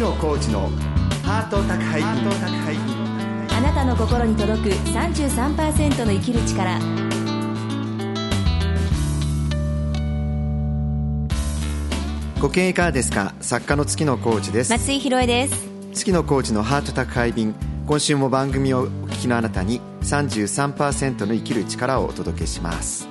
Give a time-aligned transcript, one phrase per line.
[0.00, 0.70] 野コーチの
[1.24, 2.08] ハート宅配便
[3.54, 6.78] あなたの心に届く33%の生きる力。
[12.40, 13.34] ご機嫌いかがですか？
[13.42, 14.72] 作家の月野コーチです。
[14.72, 15.68] 松井です。
[15.92, 17.54] 月野コーチのハート宅配便。
[17.86, 23.08] 今週も番組をお聞きのあなたに33%の生きる力をお届けします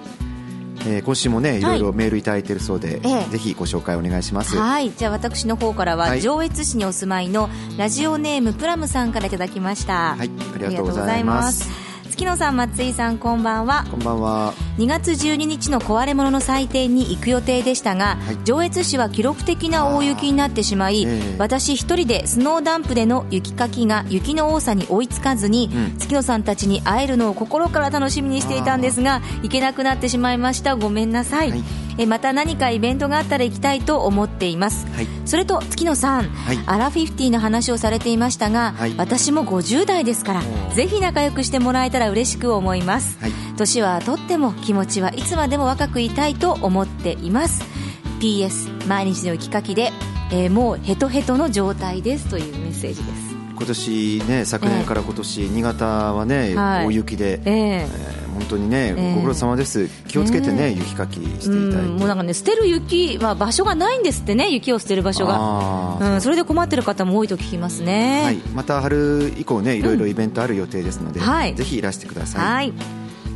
[0.87, 1.61] えー、今週もねい。
[1.61, 4.57] ろいろメールいただいているそうで、ええ、ぜひご紹介お願いします。
[4.57, 4.91] はい。
[4.91, 10.15] じゃあ私の方からは、はい、上越市にお住まいのラジオネームプラムさんからいただきました。
[10.15, 10.29] はい。
[10.55, 11.88] ありがとうございます
[12.19, 13.85] 月野さん松井さんこんばんは。
[13.89, 14.53] こんばんは。
[14.77, 30.75] 2月12日の壊れ物の祭典に行く予定でしたが、はい、上越市は記録的な大雪になってしまい、えー、私一人でスノーダンプでの雪かきが雪の多さに追いつかずに、うん、月野さんたちに会えるのを心から楽しみにしていたんですが行けなくなってしまいました。
[30.75, 40.41] ごめんなさい、はいえまた何かイベントがあったら行きたいと思っています、はい、それと月野さん、はい、アラフィフティの話をされていましたが、はい、私も50代ですから
[40.73, 43.17] ぜひ仲良くしてもらえたら嬉しく思います、
[43.57, 47.79] 年はとっても気持ちはいつまでも若くいたいと思っています。
[48.19, 49.91] PS 毎日の雪かきで、
[50.31, 53.28] えー、もうヘトヘトの状態ですというメッセージです
[53.59, 59.89] 今年ね昨年から今年、えー、新潟はね、はい、大雪で、えー、えー、本当にね、えー、ご苦労様です。
[60.07, 72.73] 気をつけてね、雪かきしていたいもうなんかね捨てる雪は場所がないんですってね雪を捨てる場所が、うん、それで困ってる方も多いと聞きますね、はい、また春以降ねいろいろイベントある予定ですので、うんはい、ぜひいらしてください、はい。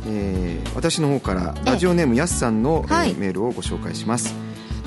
[0.06, 4.34] えー、私の方からラジオネームやすさんの、えー、メールをご紹介します、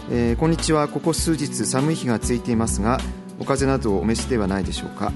[0.10, 0.88] えー、こんにちは。
[0.88, 3.00] ここ数日寒い日が続いていますが
[3.40, 5.12] お風邪などお召しではないでしょうか、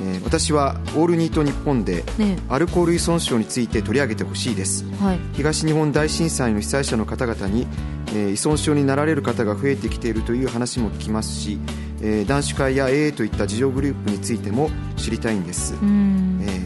[0.00, 2.04] えー、私はオールニート日本で
[2.48, 7.66] アルコール依存症について取り上げてほしいです、はい、東日本大震災の被災者の方々に、
[8.08, 11.58] えー、依存症になられる方が増えてきているという話も聞きますし、
[12.00, 16.65] えー、男子会や AA といった自助グループについても知りたいんです、えー、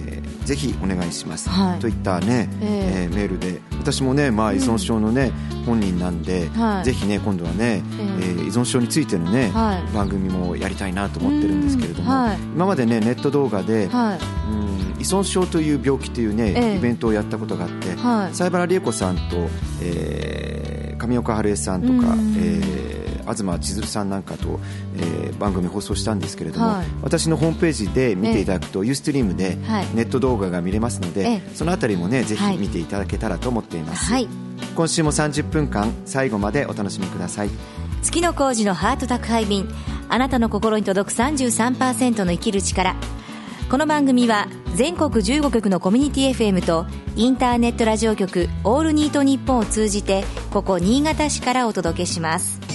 [0.51, 3.61] ぜひお願いします、はい、といったね、えー、メールで。
[3.79, 14.19] 私もね、まあ、依存症のね、うん、本人なんで、はい、ぜひね今度はね、えー、依存症についてのね、はい、番組もやりたいなと思ってるんですけれども、はい、今までねネット動画で、はい、
[14.53, 19.23] うん依存症という病気というね、えー、イベントをやったことがあって、はい、西原理恵子さんと、
[19.81, 22.90] えー、上岡春江さんとか、えー
[23.23, 24.61] 東千鶴さんなんかと、
[24.97, 29.57] えー、番組放送したんですけれども、はい、私のホームページで見ていただくと、ユーストリームで
[29.95, 34.29] ネット動画が見れますので、そのあたりもねぜひ見ていただけたらと思っています、はい、
[34.75, 37.51] 今週も30分間最後までお楽しみください。
[38.03, 39.69] 月野浩二のハート宅配便
[40.09, 42.97] あなたの心に届く33%の生きる力。
[43.71, 52.70] この番組は全国15局のコミュニティ FM とインターネットラジオ局オールニートニッポンを通じてここ新潟市からお届けします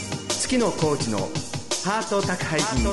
[0.45, 1.17] 月野コーチの
[1.83, 2.85] ハート宅配便。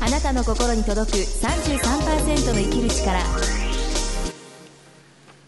[0.00, 3.20] あなたの心に届く33%の生きる力。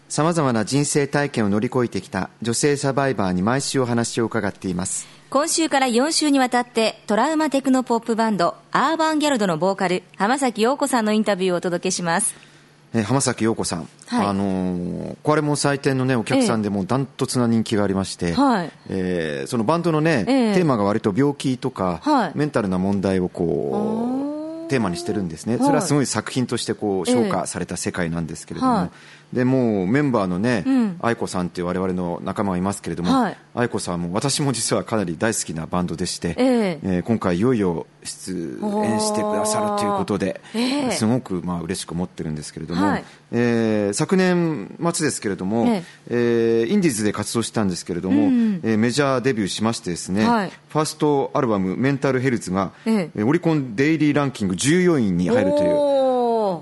[0.07, 5.05] さまざまな人生体験を乗り越えてきた女性サバイバーに毎週お話を伺っています。
[5.29, 12.33] 今週から4週にわたってトラウマテクノポップバンドアーバンギャルドのボーカル浜崎陽子さんのインタビューをお届けします
[12.93, 24.23] えー、浜崎陽子さん、はい、あのー、これも祭典のねお客さんでもダントツな人気がありまして、えー、えー、そのバンドのね、えー、テーマが割と病気とか、はい、メンタルな問題をこ
[24.65, 28.89] うテーマにしてるんですね、それはすごい作品としてこう昇華された世界なんですけれども、はい
[29.33, 30.63] でもうメンバーのね、
[31.01, 56.06] 愛子さんっていう我々の仲間がいますけれども、はい、愛子さんも私も実はかなり大好きなバンドでして、えー、えー、今回いよいよ出演してくださるということで、えー、すごくまあ嬉しく思ってるんですけれども、はい、えー、昨年末ですけれども、えー、えー、インディーズで活動したんですけれども、うん、えー、メジャーデビューしましてですね、はい、ファーストアルバム「メンタルヘルツが」えー、オリコンデイリーランキング14位に入るという。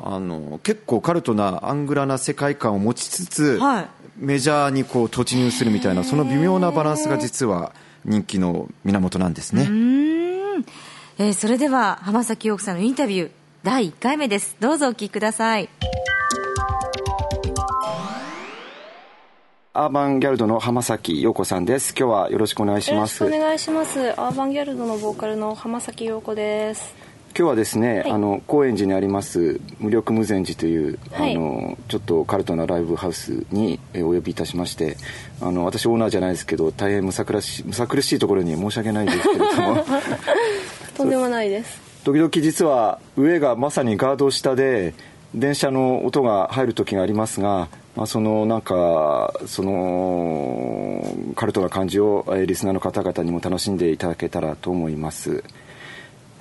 [0.07, 7.73] あの結構カルトなアングラな世界観を持ちつつ、はい、メジャーにこう突入するみたいなその微妙なバランスが実は
[8.05, 9.63] 人気の源なんですね。
[11.17, 13.31] えー、それでは浜崎陽子さんのインタビュー
[13.63, 14.55] 第1回目です。
[14.59, 15.69] どうぞお聞きください。
[19.73, 21.95] アーバンギャルドの浜崎陽子さんです。
[21.97, 23.23] 今日はよろしくお願いします。
[23.23, 24.11] よろしくお願いします。
[24.21, 26.93] アーバンギャルドのボーカルの浜崎陽子です
[27.37, 34.95] 今日はですね、はい、あの高円寺にあります無力無禅寺という、はい、あのちょっとカルトなライブハウスにお呼びいたしまして
[35.41, 39.85] あの私オーナーじゃないですけど大変むさ苦しむさ苦しいところに申し訳ないですけれども。
[40.95, 41.81] とんでもないです。
[42.05, 44.93] 時々実は上がまさにガード下で
[45.33, 55.43] 電車の音が入る時がありますがまあ、そのなんかそのカルトな感じをリスナーの方々にも楽しんでいただけたらと思います。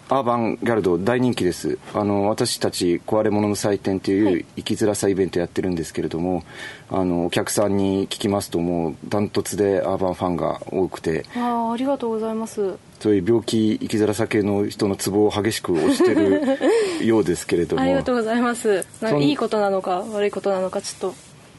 [0.08, 1.78] アーバンギャルド大人気です。
[1.94, 6.44] あの私たち壊れ物の祭典という生きづらさイベントやってるんですけれども、はい、
[6.90, 11.24] あのお客さんに聞きますともうダントツでアーバンファンが多くて。
[11.34, 12.76] あありがとうございます。
[13.00, 16.58] そういう病気生きづらさ系の人のツボを激しく押してる
[17.06, 17.82] ようですけれども。
[17.82, 18.84] ありがとうございます。
[19.20, 21.14] いいことなのか悪いことなのかちょっと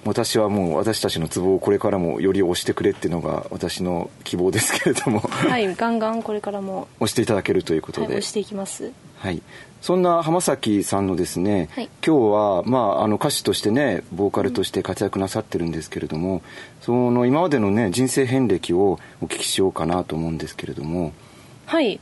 [0.06, 5.19] 私はもう私たちのツボをこれからもより押してくれっていうのが私の希望ですけれども。
[5.19, 6.88] はいガンガンこれからも。
[7.00, 8.92] 押していただけるということで、はい、押していきます。
[9.18, 9.42] はい
[9.81, 16.42] そんな浜崎さんのですね、はい、今日は、まあ、あの歌手としてねボーカルとして活躍なさってるんですけれども、うん、
[16.81, 21.13] その今までのね人生遍歴をお聞きしようかなと思うんですけれども。
[21.66, 22.00] はい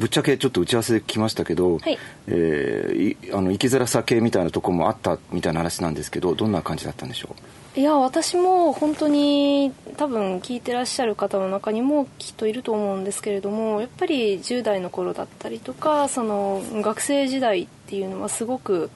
[0.00, 7.36] ぶっちゃけちょっと打ち合わせで聞きましたけど、はい、えー、あの生きづらさ系みたいなとこもあったみたいな話なんですけどどんな感じだったんでしょ
[7.76, 7.78] う？
[7.78, 18.90] いや私も本当に多分聞いてらっしゃる方の中にもきっといると思うんですけれどもやっぱり10代の頃だったりとかその学生時代っていうのはすごく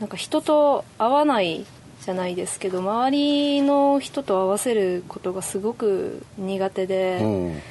[0.00, 1.64] なんか人と会わない
[2.02, 7.20] じゃないですけど周りの人と合わせることがすごく苦手で。
[7.22, 7.62] うん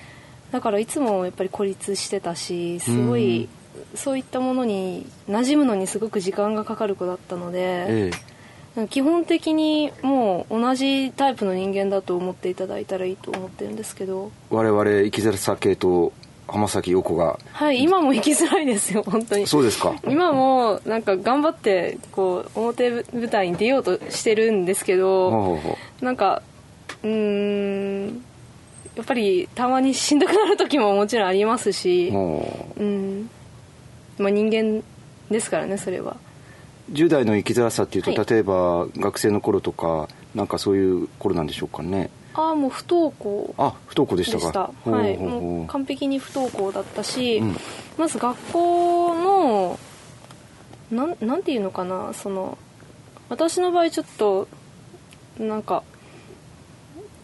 [0.51, 3.49] だからいつもやっぱり孤立してたしすごい、
[3.95, 8.11] そういったものに馴染むのにすごく時間がかかる子だったので、え
[8.77, 14.31] え、基本的にもう同じタイプの人間だと思っていただいたらいいと思ってるんですけど。
[14.49, 16.13] 我々生きづらさ系と
[16.47, 17.39] 浜崎陽子が。
[17.51, 19.47] はい今も生きづらいですよ本当に。
[19.47, 19.95] そうですか。
[20.07, 25.59] 今もなんか頑張ってこう表舞台に出ようとしてるんですけど
[26.01, 26.41] なんか
[27.03, 28.23] うん
[28.97, 32.83] やっぱりたまにしんどくなる時ももちろんありますし、う。
[32.83, 33.29] ん。
[34.17, 34.83] まあ、人間
[35.29, 36.17] ですからねそれは。
[36.91, 42.09] 10代の生きづらさっていうと、はい、例えば学生の頃とかなんかそういう頃なんでしょうかね。
[42.33, 44.71] ああもう不登校あ不登校でしたか。
[44.83, 45.15] はい。
[45.15, 47.55] もう完璧に不登校だったし、うん、
[47.99, 49.79] まず学校の
[50.89, 52.57] なんなんていうのかなその
[53.29, 54.47] 私の場合ちょっと
[55.37, 55.83] なんか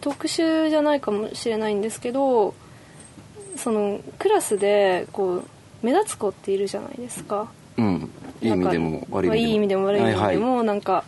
[0.04, 2.54] 特殊じゃないかもしれないんですけど
[3.56, 5.44] そのクラスでこう
[5.82, 7.50] 目立つ子っているじゃないですか。
[7.78, 8.10] うん、
[8.40, 11.04] いい意味でも悪い意味でも、いい意味でも悪い意味でも、はいはい、なんか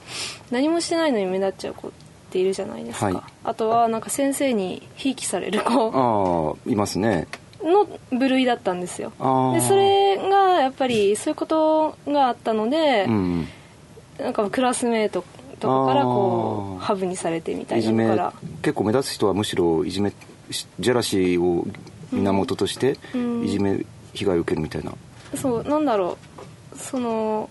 [0.51, 1.91] 何もしてないのに目立っちゃう子っ
[2.31, 6.57] ているじゃないですか、はい、あとはなんか先生にひいきされる子。
[6.57, 7.29] ああいますね。
[7.63, 9.13] の部類だったんですよ。
[9.55, 13.49] でそれがやっぱりそういうことがあったので、うん、
[14.19, 15.25] なんかクラスメート
[15.67, 18.33] とかからこうハブにされてみたいなのから
[18.63, 20.13] 結構目立つ人はむしろいじめ
[20.79, 21.67] ジェラシーを
[22.13, 22.99] 源として
[23.45, 23.85] いじめ
[24.15, 24.93] 被害を受けるみたいな、
[25.33, 26.17] うん、そうなんだろ
[26.75, 26.79] う。
[26.79, 27.49] その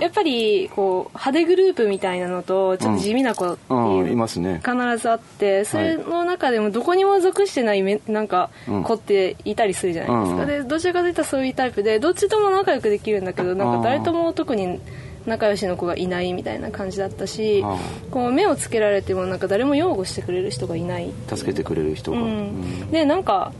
[0.00, 4.60] やっぱりこう派手グループみたいなのとちょっと地味な子っていう、うん、いますね。
[4.64, 8.50] 必ずあってそれの中でもどこにも属してないめなんか
[8.84, 14.80] 子っていたりするじゃないですか、うん、でどちらかといったらそういうタイプでどっちとも仲良くできるんだけどなんか誰とも特に
[15.28, 17.62] 仲良しの子がいないみたいな感じだったし
[18.10, 23.52] こう目をつけられてもなんか誰も擁護してくれる人がいない助けてくれる人が、うん、でなんか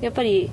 [0.00, 0.50] やっぱり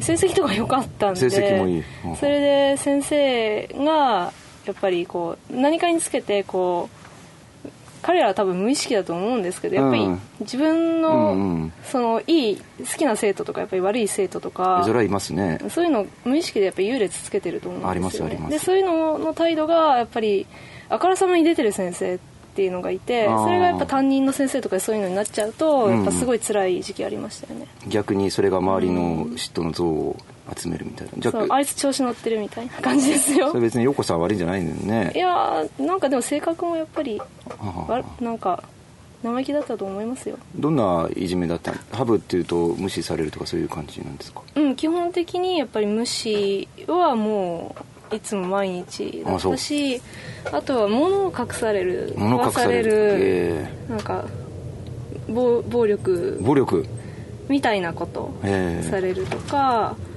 [0.00, 1.84] 成績とか良かったんで成績もいい、
[2.18, 4.32] それで先生が
[4.66, 7.01] やっぱりこう何かにつけてこう
[8.02, 10.08] 彼らは多分無意識だと思うんですけどやっぱり
[10.40, 15.60] 自分のそのいい好きな生徒とかやっぱり悪い生徒とかそれはいますね。
[15.70, 18.50] そういうの無意識でやっぱり優劣つけてると思うんですよ、ね、ありますあります。
[18.50, 20.46] でそういうのの態度がやっぱり
[20.88, 30.16] あからさまに出てる先生っていうのがいてそれがやっぱ担任の先生とかそういうのになっちゃうとやっぱすごい辛い時期ありましたよね、逆にそれが周りの嫉妬の像を
[30.54, 33.48] 集めるみたいな、そうあいつ調子乗ってるみたいな感じですよ。
[33.48, 35.12] それ別に陽子さん悪いんじゃないんだよね。
[35.14, 37.22] いやなんかでも性格もやっぱり
[38.20, 38.62] なんか
[39.22, 40.36] 生意気だったと思いますよ。
[40.56, 44.42] どんないじめだったハブっていうと無視されるとかそういう感じなんですか？
[44.56, 47.82] うん基本的にやっぱり無視はもう
[48.12, 50.00] いつも毎日だったし
[50.52, 52.14] あとは物を隠される。
[52.16, 54.24] 物隠される、えー、なんか
[55.28, 56.38] 暴暴力。
[56.42, 56.86] 暴力。
[57.48, 58.32] みたいなこと。
[58.42, 60.12] されるとか、えー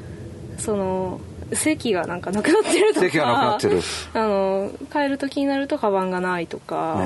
[0.57, 1.19] その
[1.53, 3.05] 席がなんかなくなってるとか。
[3.05, 3.81] 席がなくなってる。
[4.13, 6.99] あの帰る時になるとカバンがないとか、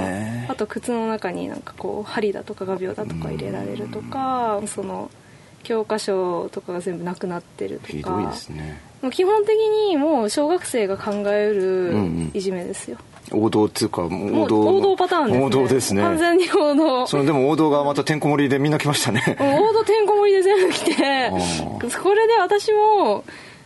[0.48, 5.12] あと靴の中になんかこう針だとか画鋲だとか入れられるとかその
[5.64, 7.94] 教科書とかが全部なくなってるとか。
[7.94, 8.82] ひどいですね。
[9.02, 12.98] もう基本的にもう小学生が考えるいじめですよ、
[13.32, 14.62] うんうん、王道っていうか王道。
[14.62, 15.46] 王道パターンですね。
[15.46, 16.02] 王道ですね。
[16.02, 17.08] 完全に王道。
[17.08, 19.24] そのでも王道がまたてんこ盛りでみんな来ましたね。
[19.40, 21.32] 王道てんこ盛りで全部来て
[22.04, 23.24] これで私も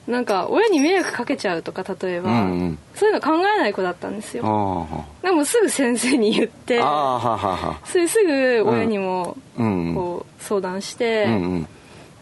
[0.08, 4.44] なんか親に迷惑かけちゃうとか例えば、うんうん、そういうの考えない子だったんですよ。
[5.22, 11.68] でもすぐ先生に言ってそれすぐ親にもこう相談して、うんうん、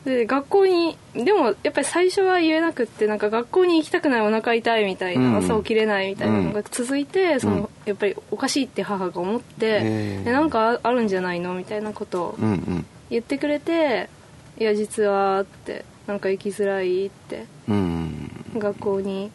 [0.05, 12.37] で学校にでもやっぱり最初は言えなくってなんか学校に行きたくないお腹痛いみたいな、朝起きれないみたいなのが続いて、そのやっぱりおかしいって母が思って、でなんかあるんじゃないのみたいなことを
[13.11, 14.09] 言ってくれて
[14.57, 17.45] 「いや実は」って「なんか行きづらい」って、
[18.57, 19.29] 学校に、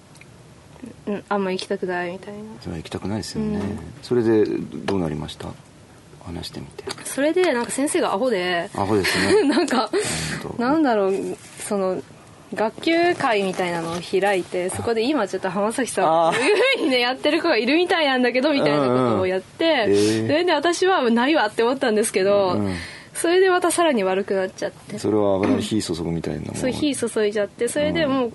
[1.06, 2.40] うん、あんま行きたくないみたいな。
[2.60, 3.60] それは行きたくないですよね、
[4.02, 4.44] それで
[4.84, 5.48] どうなりました？
[6.26, 6.84] 話してみて。
[7.04, 9.44] それでなんか先生がアホでアホですね。
[9.48, 9.90] なんか
[10.58, 12.02] なんだろうその
[12.54, 19.86] 学級会みたいなのを開いてそこで今ちょっと浜崎さんこういうふうにねやってる子がいるみたいなんだけどみたいなことをやって、
[20.26, 22.60] それで私はないわって思ったんですけど、
[23.14, 24.98] それでまたさらに悪くなっちゃって。
[24.98, 28.32] それは油に火注ぐみたいなそう火注いじゃってそれでもう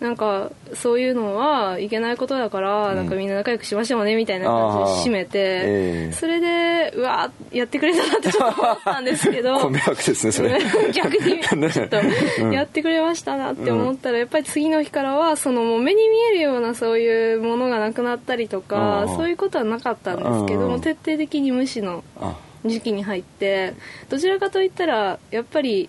[0.00, 10.58] なんかそういうのはいけないことだから、なんかみんな仲良くしましょうねみたいな感じで締めて、えー、それでうわやってくれたなってちょっと思ったんですけど 迷惑ですねそれ。
[10.92, 11.96] 逆にちょっと
[12.52, 22.04] やってくれましたなって思ったら、 やっぱり次の日からはそのもう目に見えるようなそういうものがなくなったりとかそういうことはなかったんですけども徹底的に無視の
[22.66, 23.72] 時期に入って
[24.10, 25.88] どちらかといったらやっぱり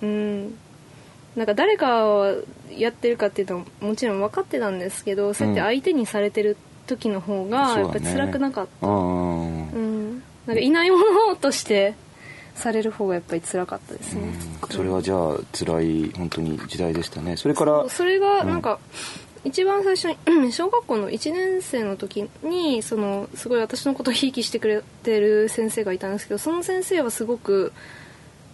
[0.00, 0.54] うん
[1.36, 2.42] なんか誰かを
[2.76, 8.96] やってるかっていうのはもちろん分かってたんですけどそうやって相手にされてる時の方がやっぱり辛くなかった、うね、
[9.74, 11.94] うん、なんかいないものとして
[12.54, 14.34] される方がやっぱり辛かったですね、
[14.70, 17.38] それはじゃあ辛い本当に時代でしたね。
[17.38, 18.78] それからそれがなんか、
[19.42, 27.72] 一番最初に 小学校の1年生の時にそのすごい私のことをひいきしてくれてる先生がいたんですけどその先生はすごく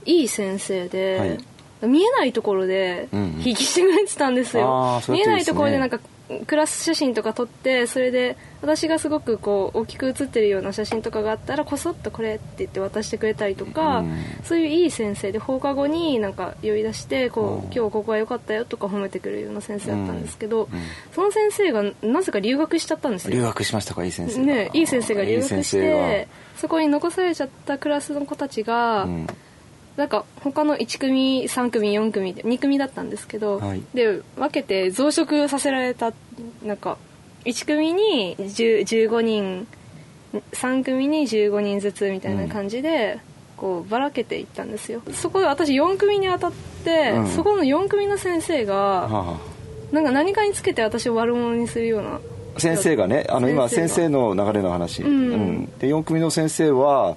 [0.07, 1.39] いい先生で、はい
[1.83, 6.01] 見えないところで引きしてくれてたんですよ、うんうん、見えないところでなんか
[6.47, 20.79] クラス写真とか撮ってそれで私がすごくこう大きく写ってるような写真とかがあったらこそっとこれって言って渡してくれたりとか、うん、そういういい先生で放課後になんか呼び出してこう今日ここは良かったよとか褒めてくれるような先生だったんですけど、うん。
[20.79, 23.31] うん、その先生がなぜか留学しちゃったんですよ。
[23.31, 24.05] 留学しましたか？
[24.05, 29.09] いい先生ねいい先生が留学してそこに残されちゃったクラスの子たちが、
[29.99, 36.13] なんか他の1組3組4組で2組だったんですけど、はい、で分けて増殖させられた
[36.65, 36.99] なんか
[37.45, 39.67] 1組に15人
[40.53, 43.19] 3組に15人ずつみたいな感じで、
[43.57, 45.03] こうばらけていったんですよ。
[45.15, 46.53] そこで私4組に当たっ
[46.85, 52.21] て、うん、そこの4組の先生が、はあ、なんか何かにつけて私を悪者にするような
[52.59, 57.17] 先生がねあの今先生の流れの話、うん、うん、で4組の先生は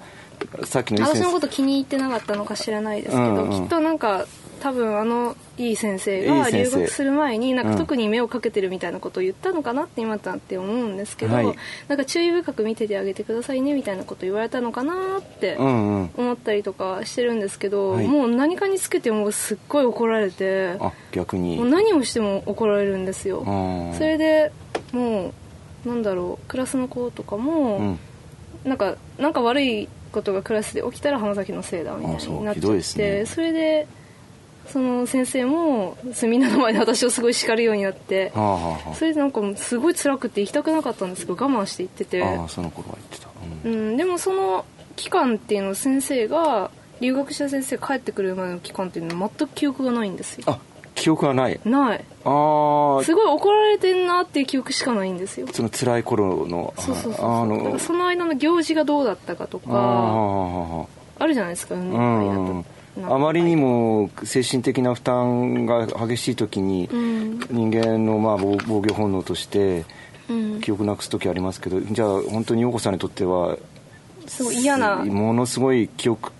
[0.64, 4.26] さっきの私のこと気に入ってなかったのか知らないですけど、うんうん、きっとなんか
[4.62, 11.46] 多分あのいい先生が留学する前になんか特に目をかけてるみたいなことを言ったのかなって今となって思うんですけど、はい、
[11.88, 20.78] なんか注意深く見ててあげてくださいねみたいなこと言われたのかなって思ったりとかしてるんですけど、うんうん、もう何かにつけてもすっごい怒られて
[21.10, 21.56] 逆に。
[21.56, 23.42] もう何をしても怒られるんですよ。
[23.98, 24.52] それで
[24.92, 25.32] も
[25.84, 27.98] うなんだろうクラスの子とかも、うん、
[28.64, 33.88] なんかなんか悪いことがクラスで起きたら浜崎のせいだみたいになっちゃってそ,、ね、それで
[34.68, 42.22] その先生もみんなの前で私をすごい叱るようになって、はあはあ、それでなんかすごい辛くて行きたくなかったんですけど我慢して行ってて。
[42.22, 43.28] あその頃は言ってた、
[43.64, 44.64] うん、うん、でもその
[44.96, 50.58] 期間っていうの先生が留学した先生帰ってくるまでの期間っていうのは全く記憶がないんですよあ
[51.02, 51.60] 記憶がない。
[51.64, 52.04] ない。
[52.24, 55.48] ああすごい怒られてんなっていう記憶しかないんですよ。
[55.52, 60.86] その辛い頃のそうそうそうあのその間の行事がどうだったかとか
[61.18, 62.64] あるじゃないですか、うん。
[63.02, 66.88] あまりにも精神的な負担が激しい時に、
[67.50, 69.84] 人間のまあ防御本能として
[70.60, 73.56] 記憶なくす時ありますけど、じゃあ本当に陽子さんにとっては
[74.28, 74.96] すごい嫌な。
[75.04, 76.30] ものすごい記憶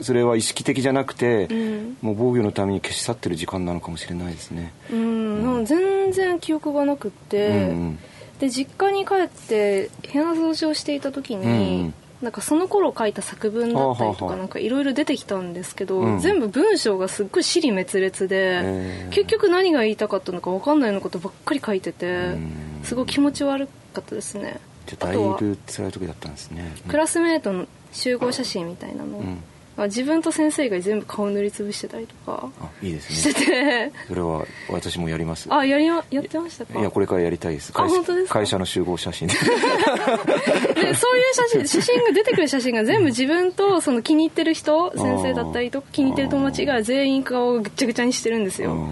[0.00, 4.72] それは意識的じゃなくて、うん、もう防御のために消し去ってる時間なのかもしれないですね。
[4.92, 7.98] うん、うん、全然記憶がなくって、うん、
[8.38, 11.94] で実家に帰って部屋の掃除をしていた時に、うん。
[12.20, 22.36] なんかその頃書いた作文だったりとかなんかいろいろ出てきたんですけど、うん、全部文章がすっごい尻滅裂で、結局何が言いたかったのか分かんないようなことばっかり書いてて、
[22.82, 24.58] すごい気持ち悪かったですね。
[24.98, 26.74] だいぶ辛い時だったんですね。
[26.88, 29.38] クラスメートの集合写真みたいなの、うん
[29.78, 33.16] まあ、自分と先生が全部顔塗りつぶしてたりとかあいいですね。
[33.16, 33.92] してて。
[34.08, 35.46] それは私もやります。
[35.54, 36.80] あやりまやってましたか？
[36.80, 37.72] いやこれからやりたいです。
[37.76, 39.34] あ本当です会社の集合写真で。
[39.38, 40.94] そういう
[41.32, 48.88] 写真写真が出てくる写真が全部自分とその気に入ってる人先生だったりとか気に入ってる友達が全員顔をぐっちゃぐちゃにしてるんですよ。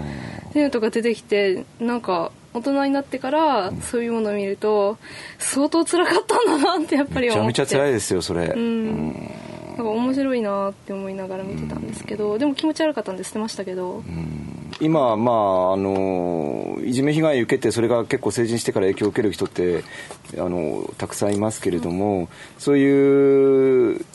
[0.49, 4.97] っていうのとか出てきてなんか大人になってからそういうものを見ると
[5.37, 7.47] 相当辛かったんだなってやっぱり思って。
[7.47, 8.45] めちゃめちゃ辛いですよそれ。
[8.55, 9.31] うん
[9.77, 14.03] なんか面白いなって思いながら見てたんですけどでも気持ち悪かったんで捨てましたけど。
[14.79, 19.83] 今まああのいじめ被害を受けてそれが結構成人してから影響を受ける人って
[20.37, 22.27] あのたくさんいますけれども、うん、
[22.59, 24.05] そういう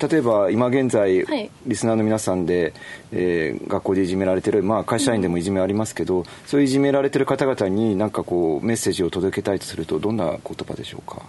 [0.00, 2.72] 例えば今現在、はい、リスナーの皆さんで、
[3.10, 11.22] えー、学校でいじめられてる、まあ、会社員でもいじめありますけど、うん、そういういじめられてる方々に何かこうメッセージを届けたいとするとどんな言葉でしょうか？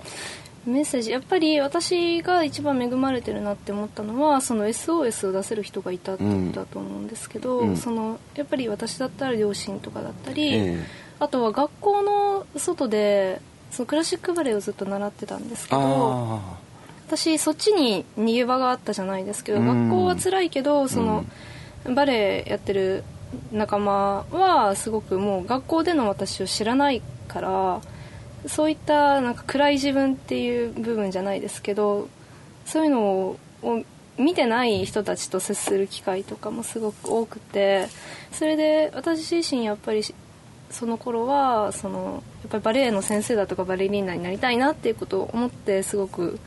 [0.65, 1.11] メッセージ。
[1.11, 10.83] やっぱり私が一番恵まれてるなって思ったのはその SOS を出せる人がいたってことだと思うんですけど、うん、そのやっぱり私だったら両親とかだったり、えー、
[11.19, 16.41] あとは学校の外でそのクラシックバレエをずっと習ってたんですけど
[17.07, 21.25] 私そっちに逃げ場があったじゃないですけど、うん、学校は辛いけどその、
[21.85, 23.03] うん、バレエやってる
[23.51, 27.81] 仲間はすごくもう学校での私を知らないから。
[28.47, 32.07] そういったなんか暗い自分っていう部分じゃないですけど
[32.65, 33.37] そういうのを
[34.17, 37.87] 見てない人たちと接する機会とかもすごく多くて
[38.31, 40.03] それで私自身やっぱり
[40.69, 46.39] その頃はそのやっぱりバレエの先生だとかバレリーナになりたいなっていうことを思ってすごく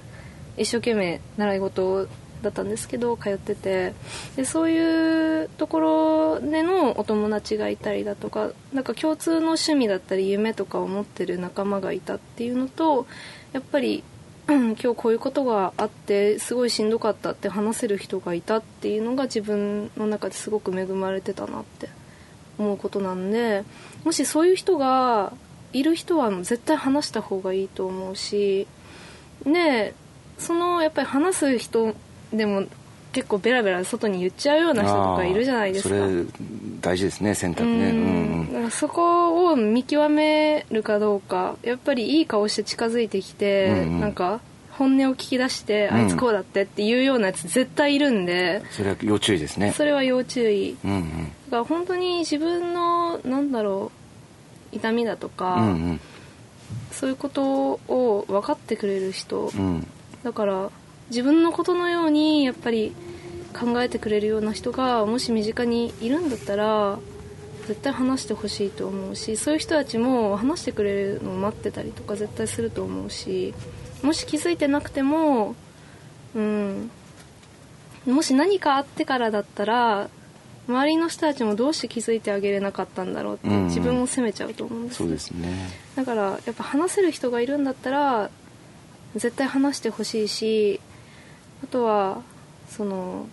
[0.57, 2.07] 一生懸命習い事を
[2.43, 3.95] だったんですけど通ってて。
[4.37, 13.07] でそういうところでのお友達がいたりだとかなんか共通の趣味だったり夢とかを持ってる仲間がいたっていうのと
[13.53, 14.03] やっぱり
[14.49, 21.89] 今日こういうことがあってすごいしんどかったって話せる人がいたっていうのが自分の中ですごく恵まれてたなって
[22.59, 23.65] 思うことなんで
[24.05, 25.33] もしそういう人が
[25.73, 28.67] いる人は絶対話した方がいいと思うし
[29.45, 29.95] で
[30.39, 31.95] そのやっぱり話す人
[32.33, 32.65] でも
[33.13, 35.95] 結構ベラベラ外に言っちゃうような人とかいるじゃないですか。
[35.95, 36.25] それ
[36.81, 38.63] 大事ですね選択ね、うん。
[38.65, 44.41] うん、そこを見極めるかどうかやっぱりいい顔して近づいてきて、うんうん、なんか
[44.73, 49.73] 本音を聞き出して、うん、あいつこうだってっていうようなやつ絶対いるんでそれは要注意ですね。
[49.73, 53.93] それは要注意、うんうん、だから本当に自分のなんだろ
[54.73, 56.01] う痛みだとか、うんうん、
[56.91, 59.87] そういうことを分かってくれる人、うん、
[60.23, 60.71] だから
[61.13, 62.95] 自分のことのようにやっぱり
[63.53, 66.99] 考えてくれるような人がもし身近にいるんだったら
[67.69, 73.55] 絶対話してほしいと思うしそういう人たちも話してくれるのを待ってたりとか絶対すると思うし
[74.03, 75.55] もし気づいてなくても
[76.35, 76.91] うん
[78.07, 80.09] もし何かあってからだったら
[80.67, 85.71] 周りの人たちもどうして気づいてあげれなかったんだろうって自分を責めちゃうと思うんです、そうですね。
[85.97, 88.31] だからやっぱ話せる人がいるんだったら
[89.17, 90.81] 絶対話してほしいし
[91.63, 92.23] あとは
[92.69, 93.27] その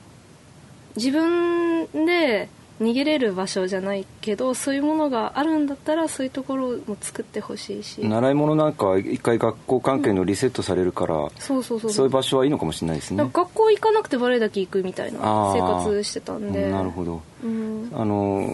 [0.95, 2.49] 自分で
[2.81, 8.07] 逃げれる場所じゃないけどそういうものがあるんだったらそういうところも作ってほしいし。
[8.07, 11.91] 習い物なんか一回学校関係のリセットされるから、うん、そうそうそう。
[11.91, 13.17] そういう場所はいいのかもしれないですね。
[13.33, 15.19] 学校行かなくてバレエだけ行くみたいな
[15.53, 16.71] 生活してたんで。
[16.71, 18.47] なるほど、うん、あの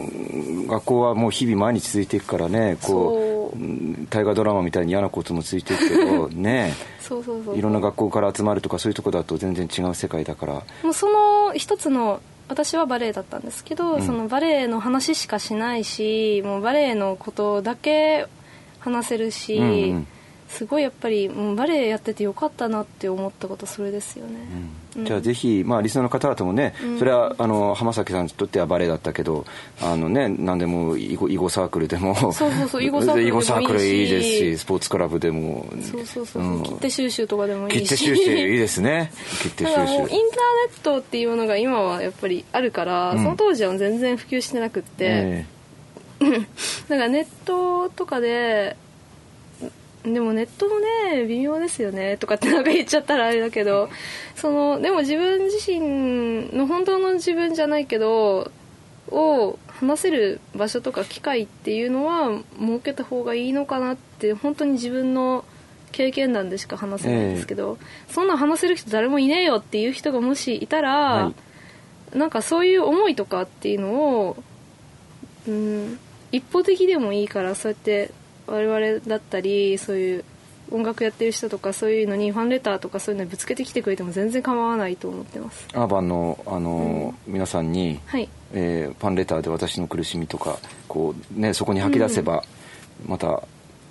[0.67, 3.34] 学校はもう日々毎日続いていくからねこう
[4.10, 10.53] 大河ドラマみたいに嫌なこともついていくけど ねそうそうそういろんな学校から集まるとかそういうとこだと全然違う世界だから。
[10.84, 18.27] もうその一つの私はバレエだったんですけど、うん、そのバレエの話しかしないしもうバレエのことだけ
[18.79, 20.08] 話せるし、うんうん、
[20.49, 24.39] すごいやっぱりもうバレエやっててよかったなって思ったことそれですよね、
[24.95, 29.45] うん、じゃあぜひ、まあ、リスナーの方々もね、それはあの浜崎さんにとってはバレエだったけど
[29.81, 35.65] あのね何でも囲碁サークルでもそうそうそう 囲碁サークルいいですしスポーツクラブでも。
[35.81, 37.84] そうそうそう、切手収集とかでもいいし。
[37.84, 39.12] 切手収集いいですね。
[39.41, 39.75] 切手収集。
[39.75, 46.31] インターネットっていうものが今はやっぱりあるから、その当時は全然普及してなくって、えー、
[46.89, 48.77] だからネットとかで
[50.13, 53.89] でもネットもね微妙ですよねとかってなんか言っちゃったらあれだけど
[54.35, 58.51] そのでも自分自身の本当の自分じゃないけど
[59.09, 65.43] を話せる場所とか機会っていうのは設けた方がいいのかなって本当に自分の
[65.91, 71.33] 経験談でしか話せないんですけど、えー、そんな話せる人誰もいねえよっていう人がもしいたら、は
[72.13, 73.93] い、なんかそういう思いとかっていうの
[74.27, 74.37] を、
[75.47, 75.99] うん、
[76.31, 78.11] 一方的でもいいからそうやって
[78.47, 80.25] 我々だったりそういう
[80.71, 85.67] 音楽やってる人とかそういうのにファンレターとかそういうのにぶつけてきてくれても全然構わないと思ってます。
[85.73, 88.29] アーバンのあの、うん、皆さんに、はい。
[88.53, 92.43] えー、ファンレターで私の苦しみとかこう、ね、そこに吐き出せば、
[93.03, 93.43] うん、また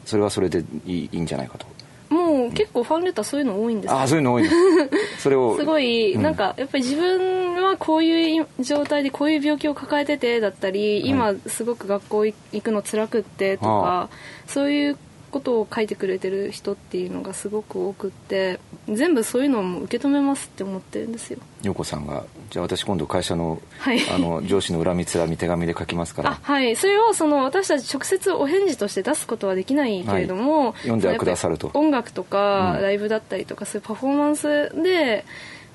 [0.04, 1.66] それはそれでいいいいんじゃないかと
[2.08, 4.44] もう結構ファンレターそういうの多いんですああそういうの多い
[5.18, 14.08] それをすごい、なんかやっぱり自分はこういう状態でこういう病気を抱えててだったり今すごく学校行くの辛くってとか、
[14.46, 14.98] そういう
[15.34, 21.40] ことを書いてくれてる人っていうのがすごく多くって全部そういうのも受け止めますって思ってるんですよ。
[21.62, 26.38] 陽子さんがじゃあ私今度会社の,、はい、あの 上司の恨みつらみ手紙で書きますから。
[26.40, 26.76] はい。
[26.76, 31.72] それをその私たち直接お返事として出すことはできないけれども、はい、読んではくださると。
[31.74, 35.24] 音楽とかライブだったりとか、そういうパフォーマンスで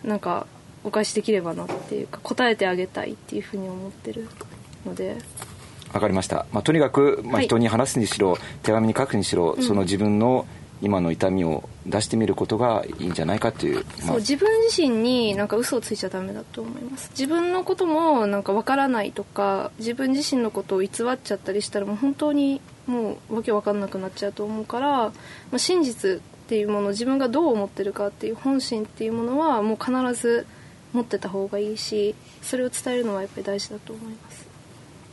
[0.06, 0.48] なんか
[0.86, 4.30] お返しできればなっていうか答えてあげたいっていうふうに思ってる
[4.86, 5.18] ので
[5.92, 10.46] 分かりました、まあ、とにかく、まあ、人に話すにしろ、はい、手紙に書くにしろ、その自分の
[10.82, 17.10] 今の痛みを出してみることがいいんじゃないかっていう、まあ、そう自分自身になんか嘘をついちゃダメだと思います。
[17.12, 20.90] 自分のこともなんか分からないとか自分自身のことを偽っ
[21.22, 25.14] ちゃったりしたらもう本当にもうわけ分かんなくなっちゃうと思うから、ま
[25.54, 30.48] あ、真実っていうもの自分がどう思ってるかっていう本心っていうものはもう必ず
[30.94, 34.49] 持ってた方がいいしそれを伝えるのはやっぱり大事だと思います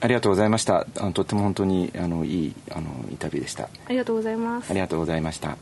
[0.00, 0.87] ありがとうございました。
[0.98, 3.64] あのとっても本当にあのいいあのインタビューでした。
[3.64, 4.70] ありがとうございます。
[4.70, 5.56] ありがとうございました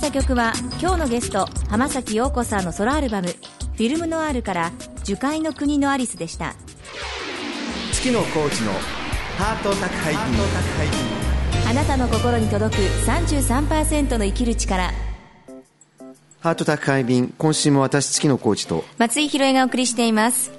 [0.00, 3.28] 曲は今日のゲスト浜崎陽子さんのソロアルバム
[3.74, 4.72] 「フィルムノワール」から
[5.04, 6.54] 「樹海の国のアリス」でした。
[7.92, 8.72] 月野コーチの
[9.38, 10.20] ハート宅配便。
[11.70, 14.92] あなたの心に届く33%の生きる力。
[16.40, 18.84] ハート宅配便今週も私月野コーチと。
[18.98, 20.50] 松井宏恵がお送りしています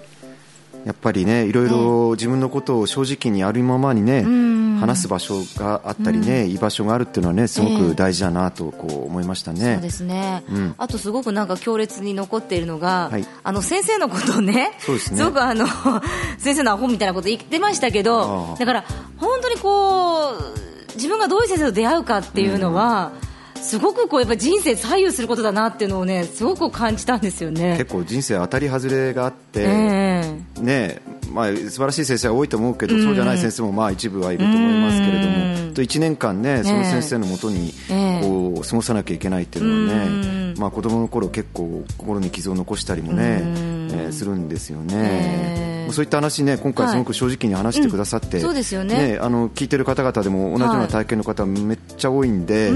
[0.86, 4.24] やっぱりねいろいろ自分のことを正直にあるままにね、
[4.80, 9.74] 話す場所があったりね、居場所があるっていうのはねすごく大事だなとこう思いましたね。
[9.74, 10.44] そうですね。
[10.78, 13.12] あとすごくなんか強烈に残っているのが、
[13.44, 15.18] あの先生のことをね、そうですね。
[15.18, 15.66] すごくあの
[16.38, 18.86] 先生のアホみたいなこと言ってましたけど、だから
[19.18, 23.12] 本当にこう自分がどういう先生と出会うかっていうのは。
[23.66, 27.78] すごくこうやっぱ人生左右することだなっていうのをねすごく感じたんですよね。
[27.78, 31.02] 結構人生当たり外れがあって、えー、ね
[31.32, 37.74] まあ、素晴らしい先生は多いと思うけど、そうじゃない先生もまあ一部はいると思いますけれども、と1年間ねその先生のもとに
[38.22, 49.18] こう過ごさなきゃいけないっていうのはね、まあ、子供の頃結構心に傷を残したりもね、えー、するんですよね、そういった話ね今回すごく正直に話してくださって、そうですよね。
[49.22, 52.72] あの聞いてる方々でも同じような体験の方めっちゃ多いんで、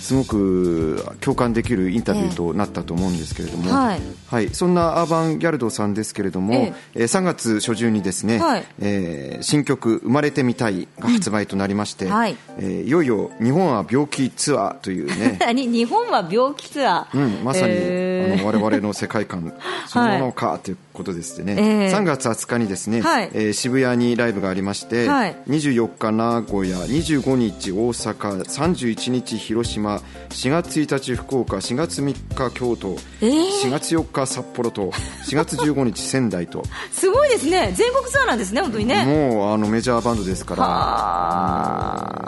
[0.00, 7.02] すごく共感できるインタビューとなったと思うんですけれども、はい、はい、そんなアーバンギャルドさんですけれども、ええ。
[7.04, 12.36] 3月初旬にですね、はい、えー、新曲「生まれてみたい」が発売となりまして、うんはい。
[12.58, 15.38] えー、いよいよ日本は病気ツアーというね。
[15.52, 19.52] 日本は病気ツアー、うん、まさに、えー、あの我々の世界観
[19.86, 29.96] そのものかというこことですね、えー、3月20日にですね、はい、えー、渋谷にライブがありまして、はい、24日名古屋25日大阪31日広島
[30.28, 36.62] 4月1日福岡4月3日京都、えー、4月4日札幌と4月15日仙台と。
[36.92, 37.72] すごいですね。
[37.74, 39.04] 全国ツアーなんですね本当にね。
[39.04, 42.20] もうあのメジャーバンドですから。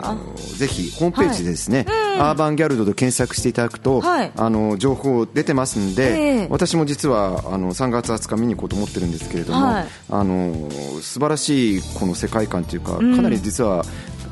[0.57, 10.69] ぜひホームページでですね、はい、アーバンギャルドと検索していただくと、はい、あの情報出てますんで、えー、私も実はあの3月20日見に行こうと思ってるんですけれども、はい、あの
[11.01, 13.83] 素晴らしいこの世界観というか、かなり実は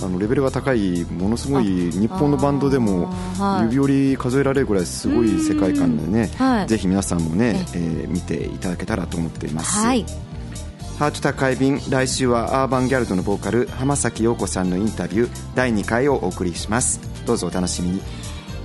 [0.04, 3.13] あのレベルが高いものすごい日本のバンドでも
[3.63, 9.80] 指折り数えられるぐらいすごい世界観でね、はい、ぜひ皆さんもね、えー、見ていただけたらと思っています。
[9.80, 10.06] はい。
[10.98, 17.02] ハート宅配便来週はアーバンギャルドのボーカル浜崎陽子さんのインタビュー第2回をお送りします。
[17.26, 18.02] どうぞお楽しみに。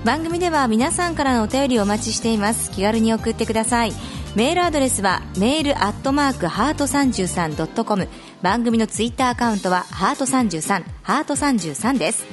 [0.05, 2.70] 番組では皆さんからのお便りをお待ちしています。
[2.70, 3.92] 気軽に送ってください
[4.37, 8.07] メールアドレスはメールアットマークハート 33.com
[8.42, 12.27] 番組のツイッターアカウントはハート33ハート33です。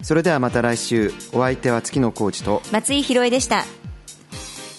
[0.00, 3.64] それではまた来週お相手は月野浩二と松井宏恵でした。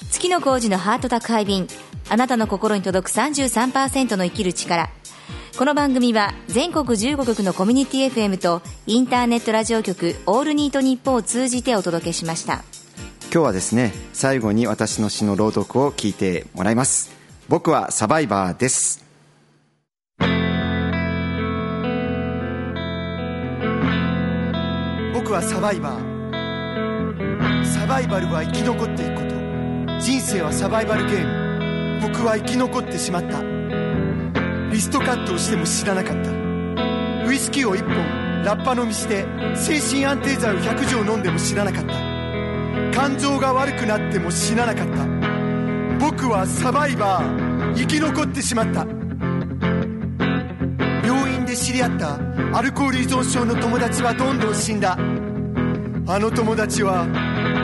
[0.09, 1.67] 月野浩二のハート宅配便
[2.07, 4.89] あなたの心に届く33%の生きる力。
[5.57, 12.63] この番組は全国15局のコミュニティ FM とインターネットラジオ局オールニートニッポンを通じてお届けしました
[13.31, 17.11] 今日はですね最後に私の詩の朗読を聞いてもらいます。
[17.47, 19.05] 僕はサバイバーです。
[25.13, 27.65] 僕はサバイバー。
[27.65, 29.27] サバイバルは生き残っていくこと。
[29.99, 32.01] 人生はサバイバルゲーム。
[32.01, 33.43] 僕は生き残ってしまった。
[34.71, 36.31] リストカットをしても知らなかった。
[37.27, 39.23] ウイスキーを1本ラッパ飲みして
[39.55, 42.18] 精神安定剤を100錠飲んでも知らなかった。
[43.01, 45.05] 肝臓が悪くなっても死ななかった。
[46.01, 48.85] 僕はサバイバー生き残ってしまった。
[51.07, 52.19] 病院で知り合った
[52.51, 54.97] アルコール依存症の友達はどんどん死んだ。
[54.97, 57.07] あの友達は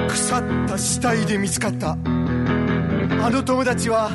[0.07, 1.91] 腐った死体で見つかった。
[1.91, 1.97] あ
[3.29, 4.11] の友達は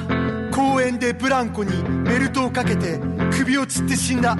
[0.55, 1.71] 公園でブランコに
[2.03, 2.99] ベルトをかけて
[3.31, 4.33] 首をつって死んだ。
[4.33, 4.37] あ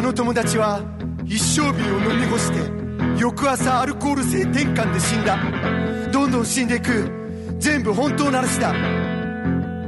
[0.00, 0.80] の友達は
[1.24, 2.81] 一升瓶を飲み干して
[3.18, 5.38] 翌朝アルコール性転換で死んだ。
[6.10, 7.10] どんどん死んでいく。
[7.58, 8.74] 全部本当の話だ。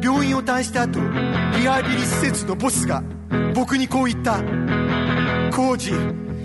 [0.00, 3.02] 病院を退した後リハビリ施設のボスが
[3.54, 4.38] 僕にこう言った。
[5.54, 5.92] コージ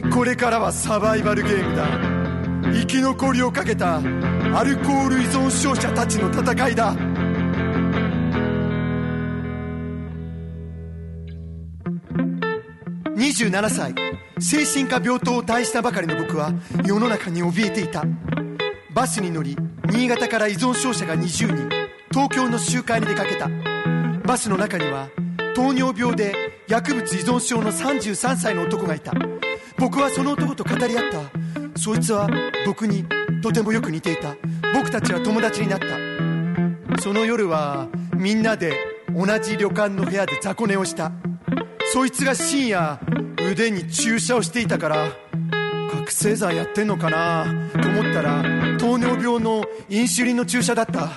[0.10, 1.86] これからはサバイバルゲームだ。
[2.72, 4.00] 生き残りをかけたア
[4.64, 6.96] ルコール依存症者たちの戦いだ。
[13.40, 13.96] 27歳。
[14.40, 16.52] 精神科病棟を退したばかりの僕は
[16.86, 18.04] 世の中に怯えていた。
[18.94, 21.70] バスに乗り新潟から依存症者が20人
[22.12, 23.50] 東京の集会に出かけた。
[24.26, 25.08] バスの中には
[25.56, 26.34] 糖尿病で
[26.68, 29.14] 薬物依存症の33歳の男がいた。
[29.78, 31.80] 僕はその男と語り合った。
[31.80, 32.30] そいつは
[32.66, 33.06] 僕に
[33.42, 34.36] とてもよく似ていた。
[34.74, 37.02] 僕たちは友達になった。
[37.02, 38.76] その夜はみんなで
[39.16, 41.14] 同じ旅館の部屋で雑魚寝をした。
[41.94, 43.00] そいつが深夜
[43.50, 45.08] 腕に注射をしていたから
[45.92, 47.46] 覚醒剤やってんのかな
[47.82, 48.44] と思ったら
[48.78, 51.10] 糖尿病のインシュリンの注射だった。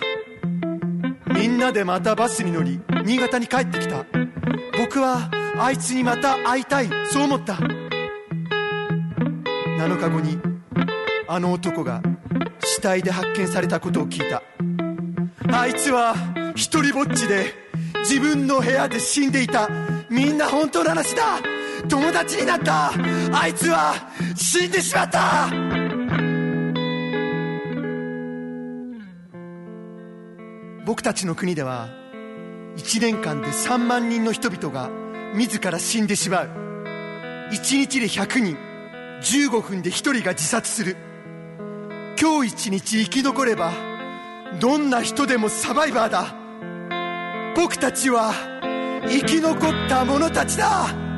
[1.34, 4.06] みんなでまたバスに乗り新潟に帰ってきた。
[4.78, 7.54] 僕はあいつにまた会いたいそう思った。
[9.78, 10.38] 7日後に
[11.28, 12.02] あの男が
[12.64, 14.42] 死体で発見されたことを聞いた。
[15.54, 16.14] あいつは
[16.54, 17.52] 一りぼっちで
[18.00, 19.68] 自分の部屋で死んでいた。
[20.08, 21.40] みんな本当の話だ。
[21.88, 22.92] 友達になった。
[23.32, 23.94] あいつは
[24.36, 25.50] 死んでしまった。
[30.84, 31.88] 僕たちの国では
[32.76, 34.90] 1年間で3万人の人々が
[35.34, 36.50] 自ら死んでしまう。
[37.52, 38.56] 1日で100人
[39.20, 40.96] 15分で1人が自殺する。
[42.20, 43.72] 今日一日生き残れば
[44.60, 46.34] どんな人でもサバイバーだ。
[47.54, 48.32] 僕たちは
[49.06, 51.11] 生き残った者たちだ。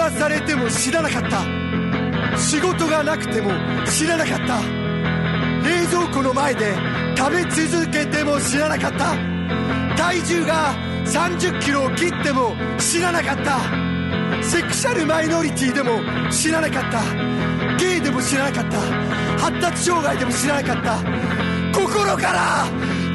[0.00, 2.38] リストラされても知らなかった。
[2.38, 3.50] 仕事がなくても
[3.86, 4.62] 知らなかった。
[5.62, 6.74] 冷蔵庫の前で
[7.14, 9.14] 食べ続けても知らなかった。
[9.96, 13.60] 体重が30キロを切っても知らなかった。
[14.42, 17.02] セクシャルマイノリティでも知らなかった。
[17.76, 18.80] ゲイでも知らなかった。
[19.38, 21.78] 発達障害でも知らなかった。
[21.78, 22.66] 心から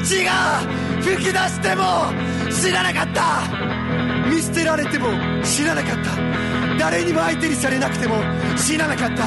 [0.04, 0.60] 血が
[1.02, 2.12] 吹き出しても
[2.52, 4.30] 知らなかった。
[4.30, 5.08] 見捨てられても
[5.42, 6.45] 知らなかった。
[6.78, 8.16] 誰にも相手にされなくても
[8.56, 9.26] 知らなかった。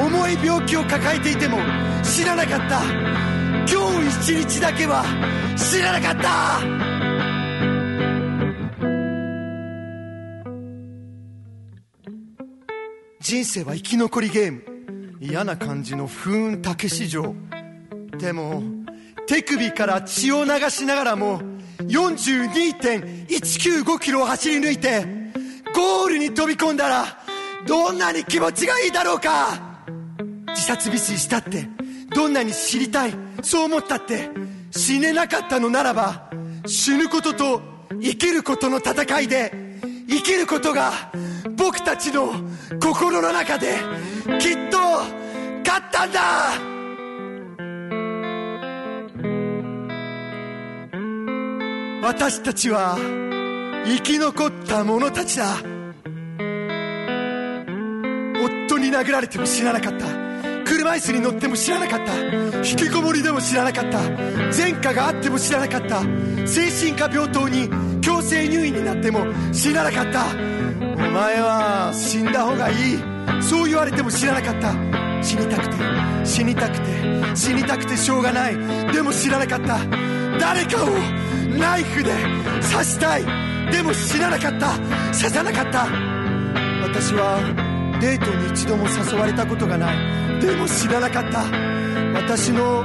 [0.00, 1.58] 重い病気を抱えていても
[2.02, 2.82] 知らなかった。
[3.70, 5.04] 今日一日だけは
[5.56, 6.60] 知らなかった。
[13.20, 14.62] 人生は生き残りゲーム。
[15.20, 17.34] 嫌な感じの風雲竹市場
[18.18, 18.62] でも
[19.26, 21.42] 手首から血を流しながらも
[21.78, 25.17] 42.195キロを走り抜いて
[25.78, 27.04] ゴールに飛び込んだら
[27.64, 29.60] どんなに気持ちがいいだろうか。
[30.48, 31.68] 自殺未遂したって
[32.16, 34.28] どんなに知りたいそう思ったって
[34.72, 36.32] 死ねなかったのならば
[36.66, 37.62] 死ぬことと
[38.02, 39.52] 生きることの戦いで
[40.08, 40.90] 生きることが
[41.56, 42.32] 僕たちの
[42.82, 43.76] 心の中で
[44.40, 44.78] きっと
[45.64, 46.20] 勝ったんだ。
[52.02, 53.27] 私たちは
[53.88, 55.56] 生き残った者たちだ。
[58.68, 60.06] 夫に殴られても知らなかった。
[60.66, 62.12] 車椅子に乗っても知らなかった。
[62.58, 63.98] 引きこもりでも知らなかった。
[64.54, 66.02] 前科があっても知らなかった。
[66.46, 67.70] 精神科病棟に
[68.02, 70.26] 強制入院になっても知らなかった。
[70.26, 72.76] お前は死んだ方がいい。
[73.42, 74.74] そう言われても知らなかった。
[75.22, 75.76] 死にたくて
[76.26, 76.84] 死にたくて
[77.34, 78.92] 死にたくてしょうがない。
[78.92, 79.78] でも知らなかった。
[80.38, 80.88] 誰かを
[81.58, 82.12] ナイフで
[82.70, 83.57] 刺したい。
[83.70, 84.76] でも知らなかった。
[85.12, 85.86] 刺さなかった。
[86.82, 87.38] 私は
[88.00, 90.40] デートに一度も誘われたことがない。
[90.40, 91.44] でも知らなかった。
[92.14, 92.84] 私の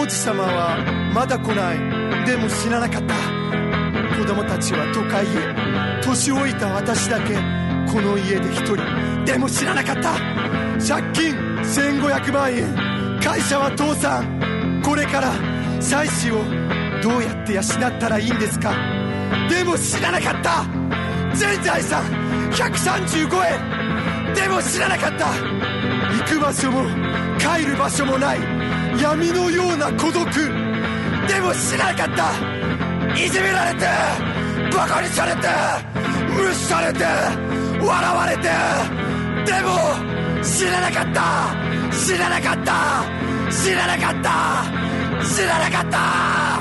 [0.00, 0.76] 王子様は
[1.14, 2.26] まだ来ない。
[2.26, 3.14] でも知らなかった。
[4.18, 6.00] 子供たちは都会へ。
[6.02, 7.34] 年老いた私だけ。
[7.92, 8.76] この家で一人。
[9.24, 10.14] でも知らなかった。
[10.78, 11.34] 借金。
[11.62, 13.20] 1500万円。
[13.22, 14.80] 会社は倒産。
[14.84, 15.32] これから。
[15.80, 16.44] 妻子を
[17.02, 18.72] どうやって養ったらいいんですか？
[19.48, 20.64] でも知らなかった。
[21.34, 22.02] 全財産
[22.52, 23.28] 135
[24.28, 24.34] 円。
[24.34, 25.26] でも知らなかった。
[25.26, 26.84] 行く場所も
[27.38, 28.38] 帰る場所もない。
[29.00, 30.24] 闇のような孤独。
[31.26, 32.32] でも知らなかった。
[33.16, 33.86] いじめられて
[34.76, 35.48] バカにされて
[36.32, 38.48] 無視されて笑われて。
[39.44, 41.54] でも知らなかった。
[41.96, 43.04] 知らなかった。
[43.50, 44.84] 知らなかった。
[45.24, 46.53] 知らなかった。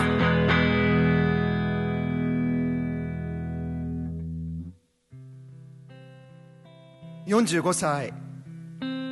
[7.26, 8.14] 45歳。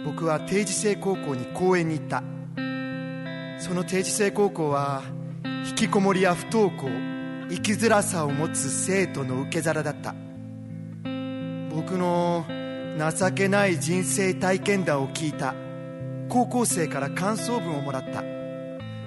[0.03, 2.23] 僕は定時制高校に講演に行った。
[3.57, 5.03] その定時制高校は
[5.69, 6.87] 引きこもりや不登校
[7.49, 10.13] 生きづらさを持つ生徒の受け皿だった。
[11.73, 12.45] 僕の
[12.97, 15.55] 情けない人生体験談を聞いた。
[16.27, 18.23] 高校生から感想文をもらった。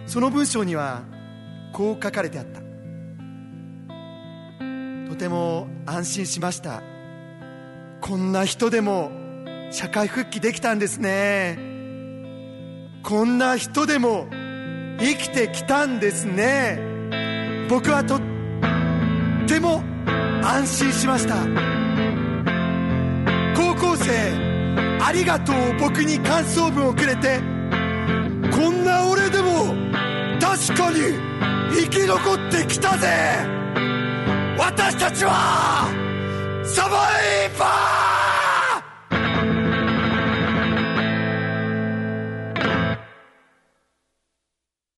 [0.06, 1.02] その文章には
[1.74, 2.62] こう書かれてあった。
[5.10, 6.93] とても安心しました。
[8.06, 9.10] こんな人でも
[9.70, 11.58] 社会復帰できたんですね。
[13.02, 14.26] こんな人でも
[15.00, 16.78] 生きてきたんですね。
[17.70, 18.20] 僕はとっ
[19.48, 19.82] ても
[20.42, 21.46] 安心しました。
[23.56, 24.12] 高校生
[25.00, 27.40] ありがとう僕に感想文をくれて
[28.52, 29.72] こんな俺でも
[30.42, 31.00] 確かに
[31.72, 33.08] 生き残ってきたぜ。
[34.58, 36.03] 私たちは
[36.66, 38.03] 撒把一把。